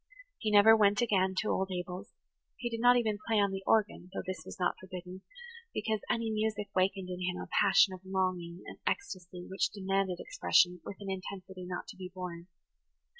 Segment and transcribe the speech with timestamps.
[0.39, 2.11] He never went again to old Abel's;
[2.57, 5.21] he did not even play on the organ, though this was not forbidden,
[5.75, 10.81] because any music wakened in him a passion of longing and ecstasy which demanded expression
[10.83, 12.47] with an intensity not to be borne.